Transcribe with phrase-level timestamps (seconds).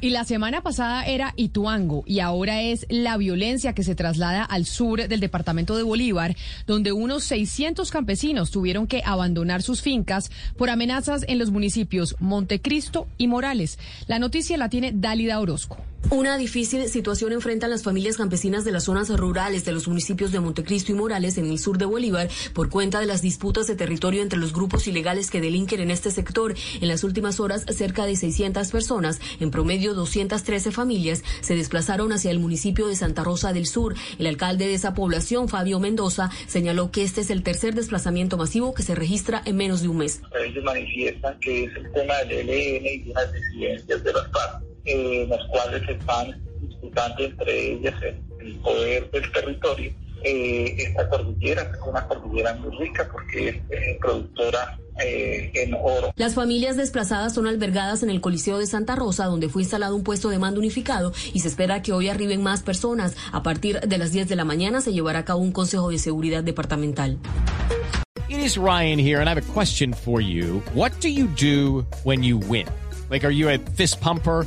[0.00, 4.64] Y la semana pasada era Ituango y ahora es la violencia que se traslada al
[4.64, 6.34] sur del departamento de Bolívar,
[6.66, 13.06] donde unos 600 campesinos tuvieron que abandonar sus fincas por amenazas en los municipios Montecristo
[13.18, 13.78] y Morales.
[14.06, 15.76] La noticia la tiene Dálida Orozco.
[16.10, 20.40] Una difícil situación enfrentan las familias campesinas de las zonas rurales de los municipios de
[20.40, 24.20] Montecristo y Morales en el sur de Bolívar por cuenta de las disputas de territorio
[24.20, 26.54] entre los grupos ilegales que delinquen en este sector.
[26.80, 32.30] En las últimas horas, cerca de 600 personas, en promedio 213 familias, se desplazaron hacia
[32.30, 33.94] el municipio de Santa Rosa del Sur.
[34.18, 38.72] El alcalde de esa población, Fabio Mendoza, señaló que este es el tercer desplazamiento masivo
[38.74, 40.22] que se registra en menos de un mes.
[40.46, 44.72] Ellos manifiestan que es el tema del ELN y de las disidencias de las partes
[44.84, 47.94] eh, las cuales están disputando entre ellas
[48.40, 49.92] el, poder del territorio.
[50.24, 56.12] Eh, esta cordillera es una cordillera muy rica porque es eh, productora en oro.
[56.16, 60.02] Las familias desplazadas son albergadas en el Coliseo de Santa Rosa, donde fue instalado un
[60.02, 63.16] puesto de mando unificado y se espera que hoy arriben más personas.
[63.32, 65.98] A partir de las 10 de la mañana se llevará a cabo un consejo de
[65.98, 67.18] seguridad departamental.
[68.28, 70.62] It is Ryan here and I have a question for you.
[70.74, 72.66] What do you do when you win?
[73.10, 74.46] Like, are you a fist pumper?